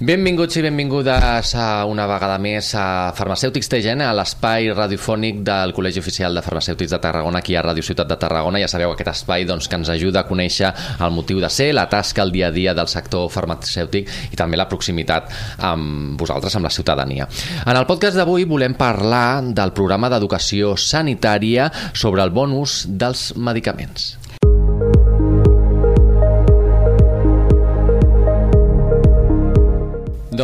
Benvinguts 0.00 0.56
i 0.56 0.62
benvingudes 0.64 1.50
a 1.60 1.84
una 1.84 2.06
vegada 2.08 2.38
més 2.40 2.70
a 2.72 3.12
Farmacèutics 3.12 3.68
TGN, 3.68 4.00
a 4.00 4.14
l'espai 4.16 4.70
radiofònic 4.72 5.42
del 5.44 5.74
Col·legi 5.76 6.00
Oficial 6.00 6.32
de 6.32 6.40
Farmacèutics 6.40 6.94
de 6.94 6.98
Tarragona, 7.04 7.42
aquí 7.44 7.52
a 7.52 7.60
Ràdio 7.66 7.84
Ciutat 7.84 8.08
de 8.08 8.16
Tarragona. 8.16 8.62
Ja 8.62 8.70
sabeu 8.72 8.94
aquest 8.94 9.10
espai 9.12 9.44
doncs, 9.44 9.68
que 9.68 9.76
ens 9.76 9.90
ajuda 9.92 10.22
a 10.22 10.24
conèixer 10.24 10.70
el 11.04 11.12
motiu 11.12 11.42
de 11.44 11.50
ser, 11.52 11.74
la 11.76 11.84
tasca, 11.92 12.24
el 12.24 12.32
dia 12.32 12.48
a 12.48 12.54
dia 12.54 12.72
del 12.72 12.88
sector 12.88 13.28
farmacèutic 13.28 14.08
i 14.32 14.40
també 14.40 14.56
la 14.56 14.70
proximitat 14.72 15.28
amb 15.68 16.16
vosaltres, 16.16 16.56
amb 16.56 16.70
la 16.70 16.72
ciutadania. 16.72 17.28
En 17.66 17.76
el 17.76 17.84
podcast 17.84 18.16
d'avui 18.16 18.48
volem 18.48 18.78
parlar 18.80 19.42
del 19.52 19.76
programa 19.76 20.08
d'educació 20.08 20.78
sanitària 20.80 21.68
sobre 21.92 22.24
el 22.24 22.32
bon 22.32 22.56
ús 22.56 22.86
dels 22.88 23.34
medicaments. 23.36 24.14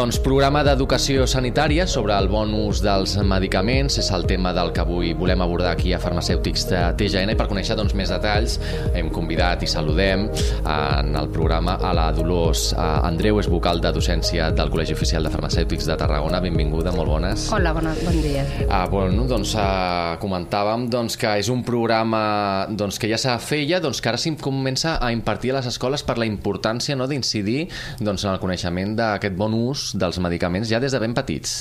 Doncs 0.07 0.21
programa 0.23 0.61
d'educació 0.63 1.25
sanitària 1.27 1.83
sobre 1.91 2.15
el 2.15 2.29
bon 2.31 2.53
ús 2.55 2.79
dels 2.79 3.17
medicaments 3.27 3.97
és 3.99 4.07
el 4.15 4.23
tema 4.31 4.53
del 4.55 4.69
que 4.71 4.79
avui 4.85 5.09
volem 5.19 5.41
abordar 5.43 5.73
aquí 5.75 5.91
a 5.91 5.99
Farmacèutics 5.99 6.69
de 6.71 6.83
TGN 7.01 7.33
i 7.33 7.35
per 7.35 7.49
conèixer 7.51 7.75
doncs, 7.75 7.91
més 7.99 8.13
detalls 8.15 8.55
hem 8.95 9.09
convidat 9.11 9.65
i 9.67 9.69
saludem 9.73 10.29
en 10.63 11.11
el 11.11 11.27
programa 11.35 11.75
a 11.83 11.91
la 11.99 12.05
Dolors 12.15 12.69
Andreu, 12.79 13.41
és 13.43 13.49
vocal 13.51 13.83
de 13.83 13.91
docència 13.97 14.53
del 14.55 14.71
Col·legi 14.71 14.95
Oficial 14.95 15.27
de 15.27 15.33
Farmacèutics 15.35 15.91
de 15.91 15.99
Tarragona. 15.99 16.39
Benvinguda, 16.45 16.95
molt 16.95 17.11
bones. 17.11 17.49
Hola, 17.51 17.75
bona, 17.75 17.97
bon 18.07 18.23
dia. 18.23 18.47
Ah, 18.71 18.85
bueno, 18.87 19.27
doncs 19.27 19.57
ah, 19.59 20.15
comentàvem 20.23 20.87
doncs, 20.87 21.19
que 21.19 21.35
és 21.43 21.51
un 21.51 21.67
programa 21.67 22.23
doncs, 22.71 23.01
que 23.03 23.11
ja 23.11 23.19
s'ha 23.19 23.35
feia, 23.43 23.83
doncs, 23.83 23.99
que 23.99 24.15
ara 24.15 24.23
s'hi 24.23 24.37
comença 24.39 25.01
a 25.03 25.11
impartir 25.11 25.51
a 25.51 25.59
les 25.59 25.73
escoles 25.75 26.07
per 26.07 26.21
la 26.23 26.31
importància 26.31 26.95
no, 26.95 27.11
d'incidir 27.11 27.67
doncs, 27.99 28.23
en 28.23 28.37
el 28.37 28.43
coneixement 28.47 28.95
d'aquest 29.03 29.35
bon 29.35 29.59
ús 29.67 29.96
dels 29.99 30.19
medicaments 30.23 30.69
ja 30.71 30.81
des 30.83 30.93
de 30.93 31.01
ben 31.03 31.15
petits. 31.17 31.55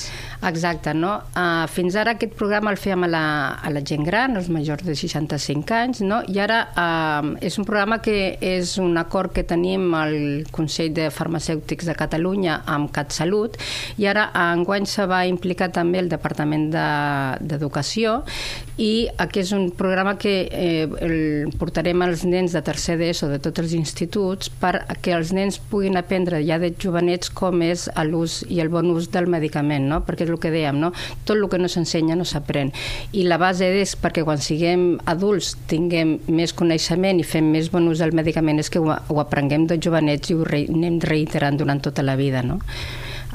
Exacte, 0.45 0.93
no? 0.93 1.15
Uh, 1.33 1.65
fins 1.71 1.95
ara 1.99 2.15
aquest 2.15 2.35
programa 2.37 2.73
el 2.73 2.79
fèiem 2.81 3.07
a 3.07 3.11
la, 3.11 3.25
a 3.63 3.71
la 3.73 3.83
gent 3.85 4.05
gran, 4.05 4.35
els 4.39 4.49
majors 4.53 4.85
de 4.85 4.95
65 4.95 5.75
anys, 5.77 6.03
no? 6.05 6.21
I 6.31 6.41
ara 6.43 6.61
uh, 6.75 7.33
és 7.41 7.57
un 7.59 7.67
programa 7.67 7.99
que 8.03 8.35
és 8.41 8.75
un 8.81 8.97
acord 9.01 9.33
que 9.35 9.45
tenim 9.47 9.93
al 9.97 10.45
Consell 10.55 10.93
de 10.95 11.09
Farmacèutics 11.13 11.87
de 11.89 11.97
Catalunya 11.97 12.61
amb 12.71 12.91
CatSalut 12.95 13.57
i 14.01 14.07
ara 14.09 14.29
enguany 14.51 14.87
se 14.89 15.05
va 15.09 15.23
implicar 15.29 15.71
també 15.73 16.01
el 16.03 16.11
Departament 16.11 16.69
d'Educació 16.73 18.19
de, 18.25 18.35
i 18.81 19.07
aquest 19.21 19.45
és 19.45 19.51
un 19.53 19.69
programa 19.77 20.15
que 20.17 20.33
eh, 20.49 20.87
el 21.05 21.51
portarem 21.59 22.01
als 22.05 22.23
nens 22.25 22.55
de 22.55 22.61
tercer 22.65 22.97
d'ESO 22.99 23.29
de 23.29 23.39
tots 23.43 23.61
els 23.61 23.75
instituts 23.77 24.49
perquè 24.61 25.13
els 25.15 25.31
nens 25.35 25.59
puguin 25.71 25.99
aprendre 25.99 26.41
ja 26.47 26.57
de 26.61 26.71
jovenets 26.73 27.29
com 27.29 27.61
és 27.65 27.85
el 27.93 28.14
l'ús 28.15 28.39
i 28.49 28.61
el 28.63 28.71
bon 28.71 28.87
ús 28.95 29.09
del 29.11 29.27
medicament, 29.31 29.89
no? 29.91 30.01
perquè 30.07 30.25
és 30.25 30.31
el 30.31 30.39
que 30.41 30.53
dèiem, 30.53 30.79
no? 30.79 30.93
tot 31.27 31.35
el 31.35 31.47
que 31.51 31.59
no 31.59 31.69
s'ensenya 31.71 32.15
no 32.15 32.25
s'aprèn. 32.27 32.71
I 33.13 33.27
la 33.27 33.39
base 33.41 33.67
és 33.81 33.95
perquè 33.99 34.23
quan 34.25 34.41
siguem 34.41 34.95
adults 35.11 35.55
tinguem 35.69 36.17
més 36.31 36.55
coneixement 36.55 37.19
i 37.19 37.27
fem 37.27 37.51
més 37.51 37.71
bon 37.73 37.89
ús 37.91 38.03
del 38.03 38.15
medicament 38.15 38.63
és 38.63 38.71
que 38.71 38.79
ho, 38.79 38.93
ho 38.93 39.19
aprenguem 39.21 39.67
de 39.69 39.79
jovenets 39.81 40.31
i 40.31 40.37
ho 40.37 40.47
re, 40.47 40.63
anem 40.71 41.01
reiterant 41.03 41.59
durant 41.59 41.83
tota 41.83 42.05
la 42.05 42.15
vida. 42.19 42.43
No? 42.45 42.61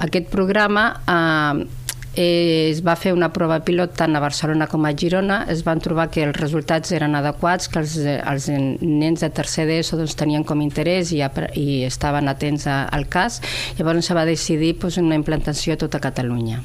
Aquest 0.00 0.30
programa 0.32 0.86
eh, 1.04 1.66
eh, 2.14 2.70
es 2.70 2.82
va 2.86 2.96
fer 2.98 3.12
una 3.14 3.30
prova 3.34 3.60
pilot 3.66 3.94
tant 4.00 4.16
a 4.16 4.22
Barcelona 4.22 4.66
com 4.70 4.86
a 4.86 4.94
Girona, 4.96 5.44
es 5.52 5.62
van 5.66 5.80
trobar 5.82 6.08
que 6.10 6.24
els 6.26 6.36
resultats 6.36 6.92
eren 6.96 7.14
adequats, 7.18 7.70
que 7.70 7.82
els, 7.82 7.96
els 8.00 8.50
nens 8.50 9.22
de 9.24 9.30
tercer 9.30 9.68
d'ESO 9.70 10.00
doncs, 10.00 10.16
tenien 10.18 10.44
com 10.44 10.60
interès 10.64 11.14
i, 11.14 11.22
i 11.60 11.82
estaven 11.86 12.28
atents 12.32 12.66
a, 12.66 12.82
al 12.90 13.08
cas, 13.08 13.40
llavors 13.78 14.06
se 14.06 14.16
va 14.18 14.28
decidir 14.28 14.76
doncs, 14.80 15.00
una 15.00 15.18
implantació 15.18 15.74
a 15.74 15.82
tota 15.86 16.02
Catalunya. 16.02 16.60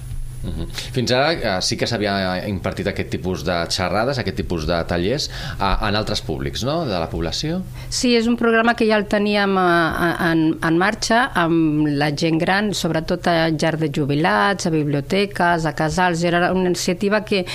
Uh 0.46 0.54
-huh. 0.54 0.68
Fins 0.94 1.12
ara 1.12 1.34
eh, 1.34 1.62
sí 1.62 1.78
que 1.78 1.88
s'havia 1.88 2.48
impartit 2.48 2.88
aquest 2.88 3.10
tipus 3.10 3.44
de 3.44 3.66
xerrades, 3.70 4.18
aquest 4.20 4.38
tipus 4.38 4.68
de 4.68 4.84
tallers 4.86 5.30
a, 5.60 5.88
en 5.90 5.96
altres 5.96 6.22
públics, 6.22 6.64
no?, 6.64 6.86
de 6.86 7.00
la 7.00 7.10
població. 7.10 7.62
Sí, 7.90 8.16
és 8.16 8.28
un 8.28 8.38
programa 8.38 8.76
que 8.76 8.86
ja 8.88 8.98
el 8.98 9.08
teníem 9.08 9.58
a, 9.58 9.92
a, 9.92 10.32
en, 10.32 10.58
en 10.62 10.78
marxa 10.78 11.32
amb 11.34 11.88
la 11.88 12.12
gent 12.16 12.40
gran, 12.40 12.74
sobretot 12.74 13.28
a 13.28 13.50
llar 13.50 13.78
de 13.78 13.90
jubilats, 13.90 14.66
a 14.66 14.70
biblioteques, 14.70 15.66
a 15.66 15.74
casals. 15.74 16.24
Era 16.24 16.52
una 16.54 16.70
iniciativa 16.70 17.24
que 17.26 17.46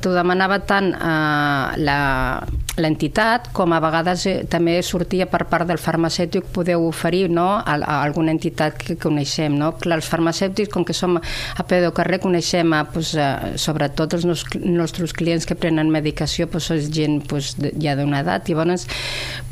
t'ho 0.00 0.12
demanava 0.14 0.60
tant 0.60 0.94
a 0.94 1.74
la 1.76 2.42
l'entitat, 2.80 3.50
com 3.52 3.72
a 3.74 3.80
vegades 3.84 4.24
eh, 4.30 4.34
també 4.48 4.78
sortia 4.86 5.26
per 5.28 5.44
part 5.50 5.68
del 5.68 5.80
farmacèutic 5.80 6.48
podeu 6.54 6.86
oferir 6.86 7.26
no, 7.28 7.58
a, 7.60 7.76
a 7.76 7.98
alguna 8.00 8.32
entitat 8.32 8.78
que 8.80 8.96
coneixem. 9.00 9.56
No? 9.58 9.74
Clar, 9.80 9.98
els 10.00 10.08
farmacèutics, 10.08 10.72
com 10.72 10.86
que 10.88 10.96
som 10.96 11.18
a 11.18 11.66
peu 11.68 11.84
de 11.84 11.92
carrer, 11.92 12.20
coneixem 12.22 12.72
a, 12.72 12.84
pues, 12.88 13.12
a, 13.20 13.52
sobretot 13.60 14.16
els 14.16 14.26
nos, 14.28 14.46
nostres 14.64 15.12
clients 15.12 15.46
que 15.48 15.58
prenen 15.58 15.92
medicació, 15.92 16.48
pues, 16.48 16.70
és 16.72 16.88
gent 16.92 17.20
pues, 17.28 17.52
de, 17.60 17.74
ja 17.82 17.96
d'una 17.98 18.22
edat, 18.24 18.48
i 18.48 18.56
llavors 18.56 18.88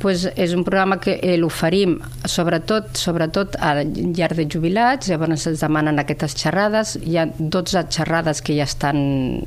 pues, 0.00 0.26
és 0.36 0.56
un 0.56 0.64
programa 0.64 1.00
que 1.02 1.18
eh, 1.20 1.36
l'oferim 1.40 1.98
sobretot, 2.24 2.94
sobretot 2.96 3.58
a 3.60 3.74
llar 3.84 4.32
de 4.36 4.46
jubilats, 4.48 5.10
llavors 5.12 5.46
es 5.50 5.60
demanen 5.60 6.00
aquestes 6.00 6.36
xerrades, 6.40 6.96
hi 7.04 7.18
ha 7.20 7.28
12 7.38 7.88
xerrades 7.92 8.40
que 8.40 8.56
ja 8.56 8.68
estan 8.68 9.44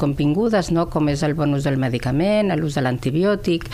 convingudes, 0.00 0.70
no? 0.72 0.86
com 0.90 1.08
és 1.12 1.22
el 1.26 1.34
bon 1.38 1.54
ús 1.56 1.66
del 1.66 1.78
medicament, 1.80 2.52
l'ús 2.56 2.76
de 2.78 2.84
l'antibiòtic, 2.84 3.66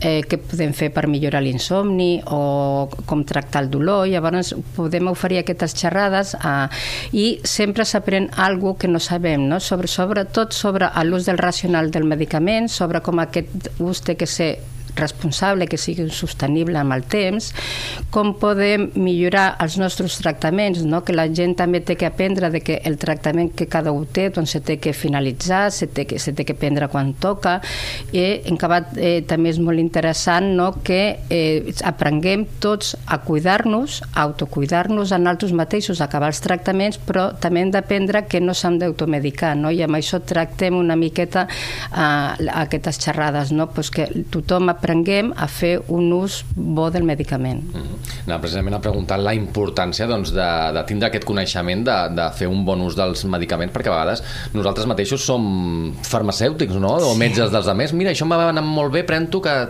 eh, 0.00 0.20
què 0.28 0.38
podem 0.50 0.74
fer 0.76 0.90
per 0.94 1.06
millorar 1.10 1.42
l'insomni 1.44 2.20
o 2.26 2.88
com 3.06 3.24
tractar 3.24 3.64
el 3.64 3.70
dolor. 3.72 4.06
Llavors 4.10 4.54
podem 4.76 5.10
oferir 5.12 5.40
aquestes 5.42 5.76
xerrades 5.78 6.34
eh, 6.38 6.66
i 7.12 7.26
sempre 7.44 7.84
s'aprèn 7.84 8.30
alguna 8.36 8.78
que 8.80 8.88
no 8.88 9.00
sabem, 9.00 9.48
no? 9.48 9.60
Sobre, 9.60 9.88
sobretot 9.88 10.52
sobre 10.54 10.90
l'ús 11.04 11.26
del 11.26 11.38
racional 11.38 11.90
del 11.90 12.04
medicament, 12.04 12.68
sobre 12.68 13.00
com 13.00 13.18
aquest 13.22 13.72
ús 13.80 14.04
té 14.04 14.16
que 14.20 14.28
ser 14.28 14.52
responsable, 14.96 15.66
que 15.66 15.78
sigui 15.78 16.08
sostenible 16.14 16.78
amb 16.78 16.94
el 16.94 17.04
temps, 17.10 17.50
com 18.12 18.32
podem 18.40 18.88
millorar 18.98 19.54
els 19.62 19.78
nostres 19.80 20.18
tractaments, 20.20 20.82
no? 20.86 21.02
que 21.04 21.14
la 21.16 21.28
gent 21.32 21.56
també 21.58 21.80
té 21.84 21.96
que 21.98 22.08
aprendre 22.08 22.50
de 22.50 22.62
que 22.64 22.80
el 22.84 22.98
tractament 23.00 23.52
que 23.56 23.68
cada 23.70 23.92
un 23.94 24.06
té 24.06 24.28
doncs, 24.34 24.54
se 24.56 24.60
té 24.64 24.78
que 24.82 24.92
finalitzar, 24.96 25.70
se 25.72 25.88
té 25.88 26.06
que, 26.08 26.18
se 26.18 26.34
té 26.36 26.44
que 26.46 26.56
prendre 26.58 26.88
quan 26.92 27.12
toca, 27.20 27.58
i 28.12 28.24
en 28.48 28.58
acabat 28.58 28.96
eh, 28.98 29.20
també 29.28 29.52
és 29.54 29.60
molt 29.62 29.80
interessant 29.80 30.52
no? 30.56 30.70
que 30.84 31.00
eh, 31.30 31.74
aprenguem 31.86 32.46
tots 32.62 32.94
a 33.06 33.20
cuidar-nos, 33.24 34.00
a 34.12 34.24
autocuidar-nos 34.26 35.14
en 35.16 35.30
altres 35.30 35.54
mateixos, 35.56 36.00
a 36.00 36.08
acabar 36.08 36.32
els 36.32 36.42
tractaments, 36.44 37.00
però 37.06 37.30
també 37.40 37.64
hem 37.64 37.72
d'aprendre 37.74 38.24
que 38.28 38.42
no 38.42 38.54
s'han 38.56 38.80
d'automedicar, 38.82 39.54
no? 39.58 39.72
i 39.72 39.82
amb 39.86 39.98
això 40.00 40.20
tractem 40.24 40.76
una 40.76 40.98
miqueta 40.98 41.46
eh, 41.46 42.50
aquestes 42.64 43.00
xerrades, 43.00 43.54
no? 43.54 43.70
pues 43.74 43.92
que 43.94 44.08
tothom 44.30 44.70
aprenguem 44.80 45.34
a 45.36 45.46
fer 45.46 45.74
un 45.92 46.08
ús 46.16 46.40
bo 46.56 46.88
del 46.90 47.04
medicament. 47.04 47.62
Mm 47.62 47.80
-hmm. 47.80 48.26
no, 48.26 48.40
precisament 48.40 48.74
a 48.74 48.80
preguntar 48.80 49.18
la 49.18 49.34
importància 49.34 50.06
doncs, 50.06 50.32
de, 50.32 50.50
de 50.72 50.82
tindre 50.86 51.08
aquest 51.08 51.24
coneixement 51.24 51.84
de, 51.84 51.98
de 52.16 52.30
fer 52.32 52.48
un 52.48 52.64
bon 52.64 52.80
ús 52.80 52.96
dels 52.96 53.24
medicaments, 53.24 53.74
perquè 53.74 53.88
a 53.88 53.98
vegades 53.98 54.22
nosaltres 54.52 54.86
mateixos 54.86 55.20
som 55.24 55.92
farmacèutics, 56.02 56.74
no? 56.74 56.96
O 56.96 57.14
metges 57.14 57.50
dels 57.50 57.66
altres. 57.66 57.92
Mira, 57.92 58.10
això 58.10 58.24
m'ha 58.24 58.48
anat 58.48 58.64
molt 58.64 58.92
bé, 58.92 59.04
pren-t'ho 59.04 59.40
que 59.40 59.68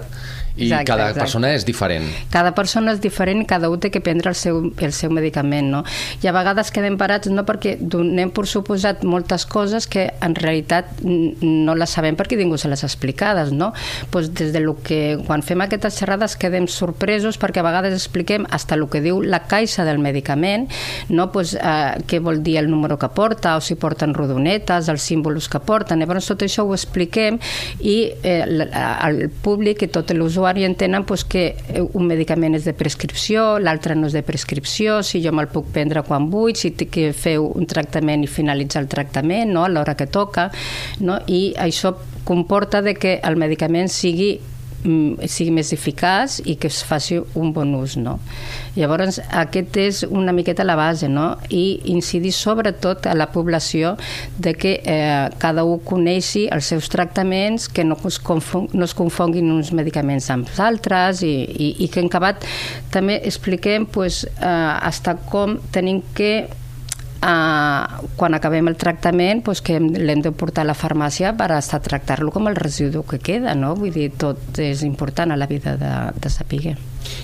i 0.60 0.68
exacte, 0.68 0.90
cada 0.92 1.08
exacte. 1.08 1.24
persona 1.24 1.52
és 1.56 1.66
diferent. 1.66 2.06
Cada 2.30 2.52
persona 2.56 2.94
és 2.94 3.00
diferent 3.00 3.42
i 3.42 3.46
cada 3.48 3.70
un 3.72 3.80
té 3.80 3.90
que 3.90 4.02
prendre 4.04 4.30
el 4.30 4.38
seu, 4.38 4.60
el 4.76 4.92
seu 4.96 5.12
medicament, 5.14 5.70
no? 5.72 5.82
I 6.22 6.28
a 6.28 6.34
vegades 6.36 6.70
quedem 6.74 6.98
parats 7.00 7.30
no 7.32 7.46
perquè 7.48 7.76
donem 7.80 8.32
per 8.34 8.46
suposat 8.50 9.04
moltes 9.08 9.46
coses 9.48 9.88
que 9.90 10.06
en 10.20 10.36
realitat 10.36 11.00
no 11.02 11.76
les 11.78 11.96
sabem 11.96 12.18
perquè 12.18 12.38
ningú 12.38 12.58
se 12.60 12.68
les 12.68 12.84
ha 12.84 12.90
explicades, 12.90 13.52
no? 13.52 13.72
Pues 14.10 14.32
des 14.34 14.52
de 14.52 14.60
lo 14.60 14.76
que 14.84 15.18
quan 15.26 15.42
fem 15.46 15.64
aquestes 15.64 15.96
xerrades 16.00 16.36
quedem 16.36 16.68
sorpresos 16.68 17.38
perquè 17.40 17.62
a 17.62 17.66
vegades 17.66 17.96
expliquem 17.96 18.46
hasta 18.50 18.76
el 18.76 18.86
que 18.90 19.00
diu 19.04 19.22
la 19.22 19.44
caixa 19.48 19.84
del 19.88 19.98
medicament, 19.98 20.68
no? 21.08 21.30
Pues, 21.32 21.54
eh, 21.54 22.02
què 22.06 22.20
vol 22.20 22.42
dir 22.42 22.58
el 22.60 22.70
número 22.70 22.98
que 22.98 23.08
porta 23.08 23.56
o 23.56 23.60
si 23.64 23.76
porten 23.80 24.14
rodonetes, 24.14 24.88
els 24.88 25.02
símbols 25.02 25.48
que 25.48 25.60
porten. 25.60 26.00
Llavors 26.00 26.28
tot 26.30 26.42
això 26.44 26.66
ho 26.66 26.74
expliquem 26.76 27.38
i 27.80 27.96
eh, 28.22 28.42
el 28.44 29.30
públic 29.42 29.86
i 29.86 29.90
tot 29.92 30.10
l'usuari 30.10 30.49
l'usuari 30.50 30.64
entenen 30.64 31.04
pues, 31.04 31.24
que 31.24 31.56
eh, 31.68 31.82
un 31.92 32.06
medicament 32.06 32.54
és 32.56 32.64
de 32.64 32.74
prescripció, 32.74 33.58
l'altre 33.58 33.94
no 33.94 34.08
és 34.08 34.12
de 34.12 34.22
prescripció, 34.22 35.02
si 35.02 35.22
jo 35.22 35.32
me'l 35.32 35.48
puc 35.50 35.70
prendre 35.72 36.02
quan 36.02 36.30
vull, 36.30 36.56
si 36.56 36.72
que 36.74 37.12
fer 37.12 37.38
un 37.38 37.66
tractament 37.66 38.24
i 38.24 38.26
finalitzar 38.26 38.82
el 38.82 38.88
tractament 38.88 39.52
no? 39.52 39.64
a 39.64 39.68
l'hora 39.68 39.94
que 39.94 40.06
toca, 40.06 40.50
no? 41.00 41.20
i 41.26 41.54
això 41.56 41.94
comporta 42.24 42.82
de 42.82 42.94
que 42.94 43.20
el 43.22 43.36
medicament 43.36 43.88
sigui 43.88 44.40
sigui 44.80 45.50
més 45.54 45.72
eficaç 45.74 46.40
i 46.48 46.56
que 46.60 46.70
es 46.70 46.80
faci 46.86 47.18
un 47.38 47.52
bon 47.56 47.74
ús. 47.78 47.96
No? 48.00 48.18
Llavors, 48.76 49.20
aquest 49.42 49.76
és 49.80 50.02
una 50.08 50.32
miqueta 50.36 50.64
la 50.64 50.76
base, 50.78 51.08
no? 51.08 51.34
i 51.48 51.80
incidir 51.92 52.32
sobretot 52.36 53.08
a 53.10 53.14
la 53.16 53.28
població 53.32 53.96
de 54.38 54.54
que 54.54 54.76
eh, 54.84 55.28
cada 55.42 55.64
un 55.64 55.82
coneixi 55.84 56.46
els 56.52 56.70
seus 56.72 56.88
tractaments, 56.92 57.68
que 57.68 57.84
no 57.84 57.98
es, 58.06 58.20
confon, 58.22 58.68
no 58.72 58.86
es 58.86 58.94
confonguin 58.96 59.50
uns 59.52 59.72
medicaments 59.76 60.30
amb 60.32 60.48
els 60.48 60.62
altres 60.62 61.24
i, 61.26 61.34
i, 61.50 61.72
i 61.84 61.90
que 61.92 62.02
en 62.02 62.10
acabat 62.10 62.46
també 62.92 63.20
expliquem 63.24 63.86
pues, 63.86 64.24
eh, 64.24 64.46
hasta 64.46 65.16
com 65.30 65.58
tenim 65.74 66.02
que 66.14 66.48
Uh, 67.20 68.08
quan 68.16 68.32
acabem 68.32 68.70
el 68.70 68.78
tractament 68.80 69.42
pues, 69.44 69.60
que 69.60 69.74
l'hem 69.76 70.22
de 70.24 70.30
portar 70.32 70.62
a 70.64 70.70
la 70.70 70.74
farmàcia 70.78 71.34
per 71.36 71.50
estar 71.52 71.82
tractar-lo 71.84 72.32
com 72.32 72.48
el 72.48 72.56
residu 72.56 73.02
que 73.04 73.18
queda 73.20 73.52
no? 73.52 73.74
vull 73.76 73.92
dir, 73.92 74.06
tot 74.16 74.56
és 74.64 74.80
important 74.86 75.34
a 75.34 75.36
la 75.36 75.44
vida 75.50 75.74
de, 75.76 75.90
de 76.16 76.30
saber 76.32 76.78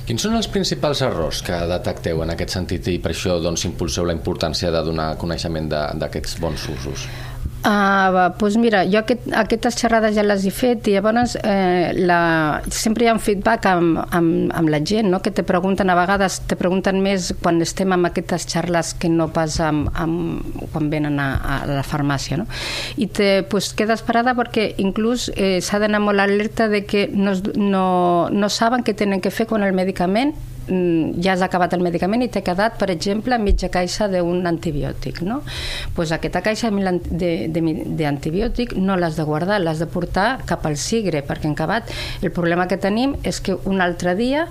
Quins 0.05 0.21
són 0.21 0.37
els 0.37 0.51
principals 0.53 1.01
errors 1.07 1.41
que 1.47 1.57
detecteu 1.71 2.21
en 2.27 2.35
aquest 2.35 2.59
sentit 2.59 2.93
i 2.93 2.99
per 3.01 3.15
això 3.15 3.39
doncs, 3.41 3.65
impulseu 3.71 4.05
la 4.05 4.13
importància 4.13 4.69
de 4.75 4.85
donar 4.85 5.15
coneixement 5.17 5.73
d'aquests 5.73 6.37
bons 6.45 6.69
usos? 6.77 7.09
Uh, 7.65 8.31
pues 8.39 8.57
mira, 8.57 8.85
jo 8.87 9.01
aquest, 9.01 9.25
aquestes 9.35 9.75
xerrades 9.81 10.15
ja 10.15 10.23
les 10.23 10.45
he 10.47 10.53
fet 10.55 10.87
i 10.87 10.93
llavors 10.95 11.33
eh, 11.41 11.91
la, 11.99 12.61
sempre 12.71 13.03
hi 13.03 13.09
ha 13.11 13.15
un 13.17 13.19
feedback 13.19 13.67
amb, 13.67 13.99
amb, 14.15 14.53
amb 14.55 14.71
la 14.71 14.79
gent, 14.87 15.09
no? 15.11 15.19
que 15.25 15.33
te 15.35 15.43
pregunten 15.43 15.91
a 15.91 15.97
vegades, 15.99 16.39
te 16.47 16.55
pregunten 16.55 17.01
més 17.03 17.33
quan 17.43 17.59
estem 17.65 17.91
amb 17.97 18.07
aquestes 18.07 18.47
xarles 18.53 18.93
que 18.95 19.11
no 19.11 19.33
pas 19.35 19.59
amb, 19.65 19.91
amb, 19.99 20.47
quan 20.71 20.91
venen 20.93 21.19
a, 21.19 21.29
a 21.43 21.59
la 21.67 21.83
farmàcia. 21.83 22.39
No? 22.39 22.47
I 23.03 23.09
te 23.11 23.31
pues, 23.51 23.73
quedes 23.75 24.05
parada 24.07 24.37
perquè 24.39 24.69
inclús 24.85 25.33
eh, 25.35 25.59
s'ha 25.59 25.83
d'anar 25.83 26.05
molt 26.05 26.23
alerta 26.23 26.69
de 26.71 26.85
que 26.87 27.09
no, 27.11 27.35
no, 27.57 27.87
no 28.31 28.53
saben 28.53 28.87
què 28.87 28.95
tenen 28.95 29.25
que 29.25 29.35
fer 29.35 29.51
quan 29.51 29.67
el 29.67 29.75
medicament 29.75 30.37
ja 30.69 31.33
has 31.33 31.43
acabat 31.43 31.73
el 31.77 31.83
medicament 31.85 32.23
i 32.25 32.29
t'ha 32.33 32.41
quedat, 32.47 32.79
per 32.81 32.89
exemple, 32.91 33.39
mitja 33.39 33.69
caixa 33.73 34.09
d'un 34.11 34.47
antibiòtic. 34.47 35.23
No? 35.27 35.43
Pues 35.95 36.13
aquesta 36.15 36.43
caixa 36.43 36.71
d'antibiòtic 36.71 38.77
no 38.77 38.97
l'has 38.97 39.17
de 39.17 39.25
guardar, 39.27 39.61
l'has 39.63 39.79
de 39.83 39.87
portar 39.87 40.39
cap 40.47 40.67
al 40.67 40.77
sigre, 40.77 41.23
perquè 41.27 41.47
en 41.51 41.55
acabat 41.57 41.85
el 42.23 42.31
problema 42.31 42.69
que 42.69 42.77
tenim 42.77 43.17
és 43.25 43.41
que 43.41 43.57
un 43.65 43.81
altre 43.81 44.15
dia 44.19 44.49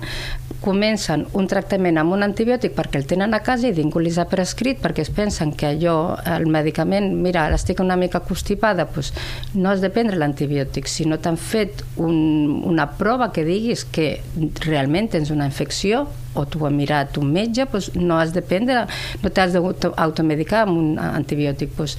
comencen 0.60 1.26
un 1.36 1.46
tractament 1.50 1.98
amb 2.00 2.14
un 2.16 2.24
antibiòtic 2.26 2.74
perquè 2.76 3.00
el 3.00 3.06
tenen 3.08 3.34
a 3.36 3.42
casa 3.44 3.68
i 3.68 3.74
ningú 3.76 4.02
li 4.02 4.12
ha 4.16 4.26
prescrit 4.30 4.80
perquè 4.82 5.04
es 5.04 5.12
pensen 5.14 5.52
que 5.52 5.70
allò, 5.70 6.16
el 6.36 6.46
medicament, 6.50 7.12
mira, 7.14 7.46
ara 7.46 7.58
estic 7.60 7.80
una 7.84 7.96
mica 7.96 8.20
constipada, 8.20 8.86
pues 8.86 9.12
no 9.54 9.70
has 9.70 9.80
de 9.80 9.90
prendre 9.90 10.18
l'antibiòtic. 10.20 10.88
Si 10.88 11.06
no 11.06 11.18
t'han 11.18 11.36
fet 11.36 11.84
un, 11.96 12.62
una 12.64 12.90
prova 12.98 13.32
que 13.32 13.44
diguis 13.46 13.84
que 13.84 14.20
realment 14.66 15.12
tens 15.16 15.32
una 15.34 15.48
infecció, 15.48 16.06
o 16.36 16.46
tu 16.46 16.64
ha 16.66 16.70
mirat 16.70 17.18
un 17.20 17.32
metge, 17.32 17.66
doncs 17.72 17.92
no 17.96 18.20
has 18.20 18.34
de 18.36 18.42
prendre, 18.42 18.86
no 19.22 19.30
t'has 19.32 19.56
d'automedicar 19.56 20.66
amb 20.66 20.78
un 20.78 20.92
antibiòtic. 21.00 21.74
Doncs, 21.76 21.96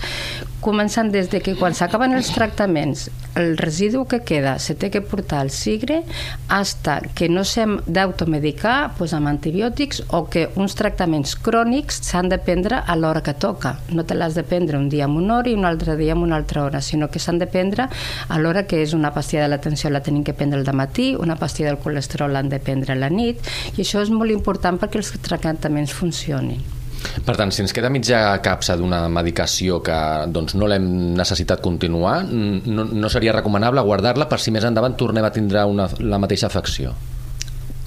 començant 0.61 1.11
des 1.13 1.29
de 1.29 1.39
que 1.43 1.53
quan 1.55 1.75
s'acaben 1.77 2.15
els 2.17 2.31
tractaments, 2.33 3.07
el 3.37 3.57
residu 3.59 4.05
que 4.09 4.23
queda 4.25 4.57
se 4.59 4.73
té 4.75 4.89
que 4.89 5.03
portar 5.05 5.43
al 5.43 5.51
sigre 5.53 6.01
hasta 6.49 6.99
que 7.15 7.29
no 7.29 7.43
s'hem 7.45 7.77
d'automedicar 7.85 8.93
doncs, 8.97 9.13
amb 9.13 9.29
antibiòtics 9.29 10.01
o 10.17 10.25
que 10.33 10.47
uns 10.57 10.75
tractaments 10.75 11.35
crònics 11.45 12.01
s'han 12.07 12.31
de 12.33 12.39
prendre 12.41 12.81
a 12.81 12.95
l'hora 12.97 13.21
que 13.21 13.35
toca. 13.37 13.77
No 13.93 14.05
te 14.05 14.17
l'has 14.17 14.35
de 14.35 14.43
prendre 14.43 14.79
un 14.81 14.89
dia 14.89 15.05
amb 15.05 15.21
una 15.21 15.37
hora 15.37 15.51
i 15.51 15.55
un 15.57 15.65
altre 15.69 15.95
dia 15.99 16.15
amb 16.17 16.25
una 16.25 16.35
altra 16.41 16.63
hora, 16.65 16.81
sinó 16.81 17.11
que 17.13 17.21
s'han 17.21 17.39
de 17.39 17.47
prendre 17.47 17.87
a 17.87 18.39
l'hora 18.41 18.65
que 18.67 18.81
és 18.81 18.93
una 18.97 19.13
pastilla 19.13 19.45
de 19.45 19.53
l'atenció 19.53 19.91
la 19.93 20.01
tenim 20.01 20.23
que 20.23 20.33
prendre 20.33 20.59
al 20.59 20.75
matí, 20.75 21.13
una 21.15 21.37
pastilla 21.37 21.69
del 21.69 21.81
colesterol 21.83 22.33
l'han 22.33 22.49
de 22.49 22.59
prendre 22.59 22.93
a 22.93 22.99
la 22.99 23.09
nit, 23.13 23.39
i 23.77 23.85
això 23.85 24.01
és 24.01 24.09
molt 24.09 24.26
molt 24.27 24.35
important 24.35 24.79
perquè 24.81 24.99
els 24.99 25.13
tractaments 25.23 25.95
funcionin. 25.95 26.75
Per 26.97 27.35
tant, 27.37 27.51
si 27.53 27.61
ens 27.61 27.73
queda 27.73 27.91
mitja 27.93 28.19
capsa 28.43 28.75
d'una 28.75 29.05
medicació 29.07 29.79
que 29.85 29.97
doncs, 30.33 30.55
no 30.57 30.67
l'hem 30.67 31.15
necessitat 31.15 31.61
continuar, 31.63 32.23
no, 32.27 32.87
no 32.87 33.11
seria 33.13 33.35
recomanable 33.35 33.83
guardar-la 33.85 34.27
per 34.27 34.41
si 34.41 34.51
més 34.51 34.65
endavant 34.67 34.97
tornem 34.97 35.23
a 35.23 35.31
tindre 35.31 35.63
una, 35.69 35.87
la 35.99 36.19
mateixa 36.19 36.49
afecció? 36.49 36.95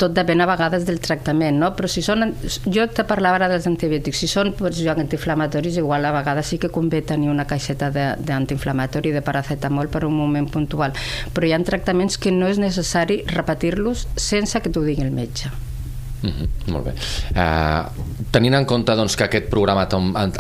tot 0.01 0.15
depèn 0.17 0.41
a 0.41 0.47
vegades 0.49 0.87
del 0.89 0.97
tractament, 1.05 1.59
no? 1.61 1.75
però 1.77 1.89
si 1.91 2.01
són, 2.01 2.31
jo 2.73 2.87
te 2.89 3.05
parlava 3.05 3.37
ara 3.37 3.51
dels 3.53 3.67
antibiòtics, 3.69 4.23
si 4.23 4.31
són 4.33 4.55
doncs, 4.57 4.81
jo, 4.81 4.95
antiinflamatoris, 4.95 5.77
igual 5.83 6.09
a 6.09 6.15
vegades 6.15 6.49
sí 6.55 6.57
que 6.63 6.73
convé 6.73 7.03
tenir 7.05 7.29
una 7.29 7.45
caixeta 7.45 7.91
d'antiinflamatori, 7.93 9.13
de, 9.13 9.21
de 9.21 9.27
paracetamol 9.27 9.93
per 9.93 10.07
un 10.09 10.17
moment 10.17 10.49
puntual, 10.49 10.97
però 11.37 11.45
hi 11.45 11.53
ha 11.53 11.61
tractaments 11.69 12.17
que 12.17 12.33
no 12.33 12.49
és 12.49 12.63
necessari 12.63 13.21
repetir-los 13.29 14.09
sense 14.17 14.65
que 14.65 14.73
t'ho 14.73 14.89
digui 14.89 15.05
el 15.05 15.13
metge. 15.13 15.53
Mm 16.23 16.31
-hmm, 16.31 16.73
molt 16.73 16.85
bé. 16.85 16.93
Uh, 17.33 18.27
tenint 18.31 18.55
en 18.55 18.65
compte 18.65 18.95
doncs, 18.97 19.17
que 19.17 19.25
aquest 19.25 19.49
programa 19.49 19.89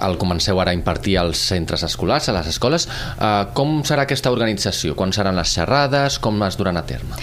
el 0.03 0.19
comenceu 0.19 0.61
ara 0.61 0.71
a 0.71 0.75
impartir 0.75 1.19
als 1.19 1.39
centres 1.39 1.83
escolars, 1.83 2.29
a 2.29 2.33
les 2.33 2.47
escoles, 2.47 2.87
uh, 2.87 3.53
com 3.55 3.83
serà 3.83 4.03
aquesta 4.03 4.31
organització? 4.31 4.95
Quan 4.95 5.13
seran 5.13 5.37
les 5.37 5.49
xerrades? 5.49 6.19
Com 6.19 6.43
es 6.43 6.57
duran 6.57 6.77
a 6.77 6.83
terme? 6.83 7.17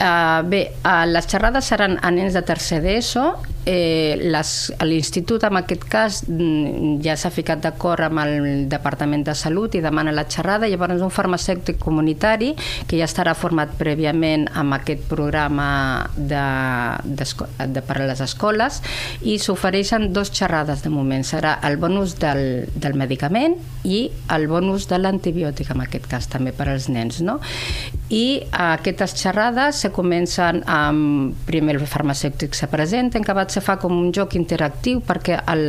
Uh, 0.00 0.42
bé, 0.48 0.72
uh, 0.84 1.06
les 1.06 1.26
xerrades 1.26 1.64
seran 1.64 1.98
a 2.02 2.10
nens 2.10 2.32
de 2.34 2.42
tercer 2.42 2.82
d'ESO 2.82 3.53
eh, 3.66 4.16
l'institut 4.84 5.44
en 5.44 5.58
aquest 5.60 5.84
cas 5.90 6.20
mm, 6.28 7.00
ja 7.04 7.16
s'ha 7.16 7.30
ficat 7.34 7.62
d'acord 7.64 8.04
amb 8.06 8.20
el 8.24 8.66
Departament 8.70 9.24
de 9.26 9.34
Salut 9.38 9.74
i 9.74 9.82
demana 9.84 10.12
la 10.12 10.26
xerrada, 10.28 10.68
llavors 10.68 11.02
un 11.02 11.12
farmacèutic 11.12 11.78
comunitari 11.82 12.52
que 12.88 12.98
ja 13.00 13.08
estarà 13.08 13.34
format 13.34 13.74
prèviament 13.78 14.46
amb 14.54 14.76
aquest 14.78 15.06
programa 15.08 15.68
de, 16.16 16.44
de, 17.04 17.28
de 17.74 17.84
per 17.84 17.98
a 18.00 18.08
les 18.08 18.20
escoles 18.24 18.80
i 19.22 19.38
s'ofereixen 19.38 20.12
dos 20.12 20.32
xerrades 20.34 20.84
de 20.84 20.92
moment, 20.92 21.24
serà 21.24 21.58
el 21.64 21.78
bon 21.80 21.96
ús 22.00 22.18
del, 22.20 22.68
del 22.74 22.98
medicament 22.98 23.56
i 23.84 24.08
el 24.32 24.46
bon 24.48 24.70
ús 24.72 24.88
de 24.88 24.98
l'antibiòtic 25.00 25.72
en 25.74 25.84
aquest 25.84 26.08
cas 26.10 26.28
també 26.32 26.52
per 26.56 26.68
als 26.72 26.88
nens 26.92 27.20
no? 27.24 27.38
i 28.12 28.42
aquestes 28.52 29.16
xerrades 29.18 29.80
se 29.84 29.90
comencen 29.94 30.62
amb 30.70 31.34
primer 31.48 31.76
el 31.78 31.86
farmacèutic 31.88 32.54
se 32.56 32.68
presenta 32.70 33.18
en 33.18 33.24
se 33.54 33.62
fa 33.64 33.76
com 33.80 33.94
un 33.94 34.10
joc 34.14 34.34
interactiu 34.38 35.00
perquè 35.04 35.38
el, 35.52 35.64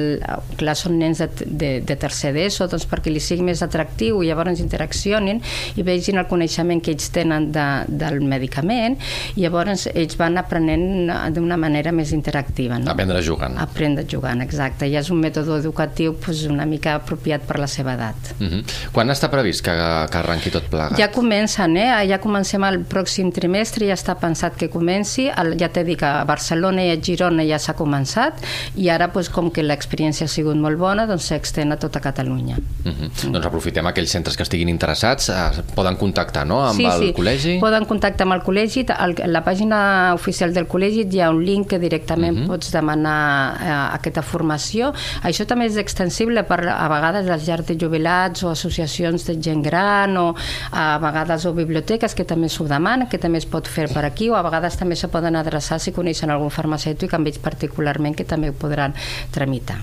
clar, 0.57 0.75
són 0.79 0.97
nens 0.99 1.21
de, 1.21 1.29
de, 1.45 1.71
de 1.85 1.97
tercer 1.99 2.33
d'ESO, 2.35 2.69
doncs 2.71 2.87
perquè 2.89 3.13
li 3.13 3.21
sigui 3.23 3.45
més 3.45 3.61
atractiu 3.65 4.23
i 4.23 4.29
llavors 4.31 4.61
interaccionin 4.63 5.41
i 5.75 5.85
vegin 5.85 6.19
el 6.21 6.27
coneixement 6.29 6.81
que 6.83 6.95
ells 6.95 7.11
tenen 7.15 7.51
de, 7.55 7.65
del 7.87 8.21
medicament 8.25 8.97
i 9.35 9.43
llavors 9.43 9.87
ells 9.93 10.17
van 10.19 10.39
aprenent 10.41 11.11
d'una 11.35 11.57
manera 11.59 11.93
més 11.95 12.13
interactiva. 12.15 12.79
No? 12.81 12.91
Aprendre 12.93 13.21
jugant. 13.25 13.57
Aprendre 13.61 14.05
jugant, 14.09 14.41
exacte. 14.45 14.89
I 14.89 14.97
és 14.99 15.11
un 15.13 15.21
mètode 15.21 15.59
educatiu 15.59 16.15
pues, 16.21 16.45
una 16.49 16.65
mica 16.69 16.97
apropiat 16.99 17.45
per 17.45 17.59
la 17.61 17.69
seva 17.71 17.93
edat. 17.93 18.33
Uh 18.39 18.47
-huh. 18.47 18.63
Quan 18.93 19.09
està 19.13 19.29
previst 19.29 19.63
que, 19.65 19.75
que 20.11 20.17
arrenqui 20.17 20.51
tot 20.51 20.69
plegat? 20.69 20.97
Ja 20.97 21.11
comencen, 21.11 21.77
eh? 21.77 22.07
Ja 22.09 22.19
comencem 22.19 22.63
el 22.63 22.81
pròxim 22.83 23.31
trimestre, 23.31 23.87
ja 23.87 23.93
està 23.93 24.15
pensat 24.19 24.55
que 24.55 24.69
comenci. 24.69 25.29
El, 25.29 25.55
ja 25.59 25.69
t'he 25.69 25.83
dit 25.83 25.99
que 25.99 26.05
a 26.05 26.23
Barcelona 26.23 26.83
i 26.85 26.91
a 26.91 26.97
Girona 27.01 27.43
ja 27.43 27.59
s'ha 27.59 27.74
començat 27.75 28.41
i 28.75 28.89
ara 28.89 29.07
doncs, 29.13 29.29
com 29.29 29.51
que 29.51 29.63
l'experiència 29.63 30.25
ha 30.25 30.31
sigut 30.31 30.57
molt 30.59 30.79
bona 30.79 31.05
doncs 31.09 31.29
s'extén 31.31 31.71
a 31.71 31.77
tota 31.77 31.99
Catalunya 31.99 32.57
uh 32.57 32.91
-huh. 32.91 33.09
mm. 33.09 33.31
Doncs 33.33 33.45
aprofitem 33.45 33.87
aquells 33.87 34.11
centres 34.11 34.37
que 34.37 34.43
estiguin 34.43 34.69
interessats 34.69 35.29
eh, 35.29 35.63
poden 35.75 35.95
contactar 35.95 36.45
no? 36.45 36.61
amb 36.61 36.79
sí, 36.79 36.85
el 36.85 36.99
sí. 36.99 37.13
col·legi 37.13 37.59
poden 37.59 37.85
contactar 37.85 38.25
amb 38.25 38.33
el 38.33 38.43
col·legi 38.43 38.85
el, 38.87 39.31
la 39.31 39.43
pàgina 39.43 40.13
oficial 40.13 40.53
del 40.53 40.67
col·legi 40.67 41.07
hi 41.11 41.21
ha 41.21 41.29
un 41.29 41.43
link 41.43 41.67
que 41.67 41.79
directament 41.79 42.37
uh 42.37 42.43
-huh. 42.43 42.47
pots 42.47 42.71
demanar 42.71 43.57
eh, 43.61 43.95
aquesta 43.95 44.21
formació 44.21 44.93
això 45.23 45.45
també 45.45 45.65
és 45.65 45.77
extensible 45.77 46.43
per 46.43 46.59
a 46.67 46.87
vegades 46.87 47.25
les 47.25 47.47
llars 47.47 47.65
de 47.65 47.75
jubilats 47.79 48.43
o 48.43 48.49
associacions 48.49 49.25
de 49.25 49.41
gent 49.41 49.63
gran 49.63 50.17
o 50.17 50.35
a 50.71 50.97
vegades 50.97 51.45
o 51.45 51.53
biblioteques 51.53 52.15
que 52.15 52.25
també 52.25 52.49
s'ho 52.49 52.65
demanen 52.65 53.07
que 53.07 53.17
també 53.17 53.37
es 53.37 53.45
pot 53.45 53.67
fer 53.67 53.87
per 53.91 54.05
aquí 54.05 54.29
o 54.29 54.35
a 54.35 54.41
vegades 54.41 54.77
també 54.77 54.95
se 54.95 55.07
poden 55.07 55.35
adreçar 55.35 55.79
si 55.79 55.91
coneixen 55.91 56.29
algun 56.29 56.49
farmacèutic 56.49 57.13
amb 57.13 57.27
ells 57.27 57.39
particular 57.39 57.64
particularment 57.65 58.15
que 58.15 58.25
també 58.25 58.49
ho 58.49 58.55
podran 58.57 58.93
tramitar. 59.33 59.77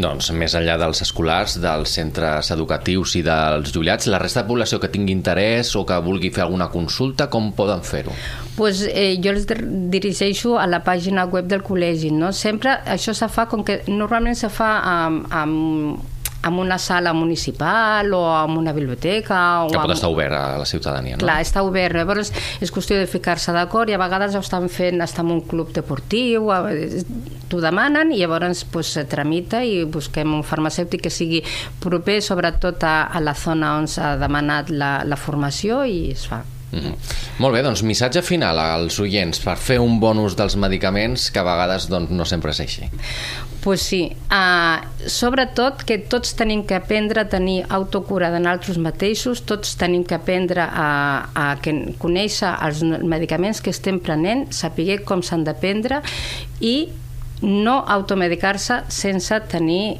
Doncs 0.00 0.30
més 0.34 0.54
enllà 0.58 0.76
dels 0.80 1.02
escolars, 1.04 1.58
dels 1.62 1.94
centres 1.94 2.50
educatius 2.50 3.16
i 3.16 3.22
dels 3.26 3.72
jubilats, 3.72 4.08
la 4.10 4.18
resta 4.18 4.42
de 4.42 4.48
població 4.48 4.80
que 4.80 4.90
tingui 4.90 5.14
interès 5.14 5.74
o 5.76 5.84
que 5.86 5.98
vulgui 6.02 6.30
fer 6.34 6.44
alguna 6.44 6.70
consulta, 6.70 7.28
com 7.30 7.52
poden 7.56 7.82
fer-ho? 7.82 8.14
Pues, 8.56 8.82
eh, 8.88 9.16
jo 9.22 9.32
els 9.32 9.46
dirigeixo 9.90 10.58
a 10.58 10.66
la 10.66 10.82
pàgina 10.84 11.26
web 11.26 11.46
del 11.46 11.62
col·legi. 11.62 12.10
No? 12.12 12.32
Sempre 12.32 12.80
això 12.86 13.14
se 13.14 13.28
fa, 13.28 13.46
com 13.46 13.64
que 13.64 13.82
normalment 13.88 14.36
se 14.36 14.50
fa 14.52 14.80
amb, 14.84 15.26
amb 15.30 16.19
en 16.42 16.54
una 16.54 16.78
sala 16.78 17.12
municipal 17.12 18.12
o 18.14 18.22
en 18.44 18.56
una 18.56 18.72
biblioteca... 18.72 19.64
O 19.64 19.68
que 19.68 19.76
pot 19.76 19.90
amb... 19.90 19.96
estar 19.96 20.10
obert 20.10 20.34
a 20.36 20.58
la 20.58 20.66
ciutadania, 20.66 21.18
no? 21.18 21.24
Clar, 21.24 21.40
està 21.44 21.64
obert. 21.66 21.96
Llavors 21.96 22.32
és 22.60 22.72
qüestió 22.72 22.96
de 22.98 23.08
ficar-se 23.10 23.52
d'acord 23.56 23.90
i 23.90 23.96
a 23.96 24.00
vegades 24.00 24.36
ho 24.36 24.44
estan 24.44 24.70
fent, 24.72 25.02
està 25.04 25.24
en 25.24 25.34
un 25.36 25.42
club 25.46 25.74
deportiu, 25.76 26.48
t'ho 27.50 27.60
demanen 27.60 28.14
i 28.14 28.22
llavors 28.22 28.64
pues, 28.72 28.94
se 28.96 29.04
tramita 29.10 29.64
i 29.64 29.84
busquem 29.84 30.32
un 30.36 30.46
farmacèutic 30.46 31.04
que 31.08 31.12
sigui 31.12 31.42
proper 31.82 32.20
sobretot 32.24 32.88
a, 32.88 32.96
a 33.12 33.20
la 33.20 33.36
zona 33.36 33.76
on 33.80 33.90
s'ha 33.90 34.14
demanat 34.20 34.72
la, 34.72 35.00
la 35.04 35.20
formació 35.20 35.84
i 35.84 36.08
es 36.14 36.24
fa. 36.30 36.42
Mm 36.70 36.78
-hmm. 36.78 36.94
Molt 37.38 37.54
bé, 37.54 37.62
doncs 37.62 37.82
missatge 37.82 38.22
final 38.22 38.58
als 38.58 38.98
oients 38.98 39.40
per 39.40 39.56
fer 39.56 39.80
un 39.80 39.98
bon 40.00 40.18
ús 40.18 40.36
dels 40.36 40.56
medicaments 40.56 41.30
que 41.30 41.38
a 41.38 41.42
vegades 41.42 41.88
doncs, 41.88 42.10
no 42.10 42.24
sempre 42.24 42.50
és 42.50 42.60
així. 42.60 42.82
Pues 43.60 43.82
sí, 43.82 44.16
uh, 44.32 44.80
sobretot 45.04 45.82
que 45.84 45.98
tots 46.00 46.32
tenim 46.32 46.62
que 46.64 46.78
aprendre 46.78 47.20
a 47.20 47.28
tenir 47.28 47.66
autocura 47.68 48.30
de 48.32 48.40
nosaltres 48.40 48.78
mateixos, 48.80 49.42
tots 49.44 49.74
tenim 49.76 50.00
que 50.08 50.16
aprendre 50.16 50.64
a, 50.64 51.28
a 51.36 51.44
que, 51.60 51.74
conèixer 52.00 52.54
els 52.64 52.80
medicaments 53.04 53.60
que 53.60 53.74
estem 53.74 54.00
prenent, 54.00 54.46
saber 54.56 55.02
com 55.04 55.20
s'han 55.20 55.44
de 55.44 55.52
prendre 55.52 56.00
i 56.64 56.88
no 57.42 57.82
automedicar-se 57.84 58.80
sense 58.88 59.42
tenir 59.52 59.98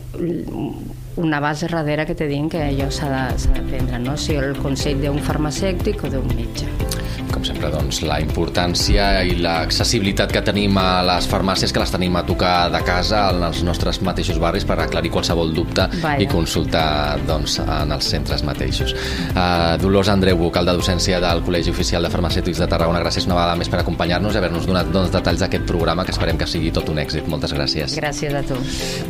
una 1.21 1.41
base 1.41 1.69
darrere 1.69 2.07
que 2.07 2.15
te 2.17 2.29
diguin 2.29 2.49
que 2.49 2.65
allò 2.65 2.89
s'ha 2.89 3.13
de, 3.13 3.53
de 3.59 3.67
prendre, 3.69 4.01
no? 4.01 4.17
o 4.17 4.21
sigui, 4.21 4.41
el 4.41 4.57
consell 4.57 5.05
d'un 5.05 5.21
farmacèutic 5.21 6.09
o 6.09 6.13
d'un 6.17 6.33
metge 6.33 7.00
com 7.35 7.45
sempre, 7.47 7.71
doncs, 7.73 8.03
la 8.07 8.19
importància 8.23 9.09
i 9.27 9.37
l'accessibilitat 9.41 10.33
que 10.35 10.43
tenim 10.47 10.77
a 10.81 11.01
les 11.07 11.29
farmàcies, 11.31 11.73
que 11.73 11.83
les 11.83 11.93
tenim 11.93 12.17
a 12.19 12.25
tocar 12.27 12.71
de 12.73 12.81
casa 12.87 13.27
en 13.35 13.45
els 13.49 13.63
nostres 13.67 14.01
mateixos 14.07 14.41
barris 14.43 14.67
per 14.69 14.79
aclarir 14.81 15.13
qualsevol 15.15 15.53
dubte 15.55 15.87
Vaja. 16.01 16.21
i 16.23 16.29
consultar 16.31 17.19
doncs, 17.29 17.59
en 17.65 17.95
els 17.97 18.11
centres 18.13 18.45
mateixos. 18.47 18.95
Uh, 19.31 19.77
Dolors 19.83 20.11
Andreu, 20.13 20.39
vocal 20.41 20.69
de 20.69 20.77
docència 20.79 21.21
del 21.23 21.43
Col·legi 21.47 21.73
Oficial 21.75 22.07
de 22.07 22.11
Farmacèutics 22.13 22.63
de 22.63 22.69
Tarragona, 22.71 23.03
gràcies 23.05 23.29
una 23.29 23.39
vegada 23.39 23.57
més 23.61 23.71
per 23.73 23.81
acompanyar-nos 23.83 24.35
i 24.35 24.41
haver-nos 24.41 24.69
donat 24.69 24.91
doncs, 24.93 25.13
detalls 25.15 25.45
d'aquest 25.45 25.67
programa 25.69 26.05
que 26.05 26.15
esperem 26.15 26.39
que 26.41 26.49
sigui 26.51 26.73
tot 26.75 26.89
un 26.93 27.01
èxit. 27.03 27.29
Moltes 27.31 27.55
gràcies. 27.57 27.97
Gràcies 28.01 28.35
a 28.35 28.43
tu. 28.47 28.59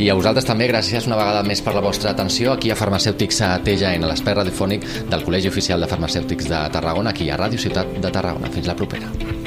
I 0.01 0.11
a 0.11 0.17
vosaltres 0.19 0.49
també, 0.49 0.69
gràcies 0.71 1.07
una 1.09 1.19
vegada 1.21 1.43
més 1.47 1.63
per 1.65 1.75
la 1.77 1.85
vostra 1.85 2.15
atenció 2.15 2.55
aquí 2.55 2.71
a 2.71 2.79
Farmacèutics 2.79 3.41
a 3.47 3.53
TGN, 3.65 4.07
l'espai 4.11 4.37
radiofònic 4.41 4.87
del 5.11 5.25
Col·legi 5.27 5.51
Oficial 5.53 5.81
de 5.81 5.89
Farmacèutics 5.91 6.51
de 6.51 6.61
Tarragona, 6.75 7.15
aquí 7.15 7.31
a 7.31 7.39
Ràdio 7.41 7.61
Ciutat 7.61 7.97
de 8.11 8.19
Tarragona. 8.19 8.51
Fins 8.51 8.67
la 8.67 8.77
propera. 8.77 9.40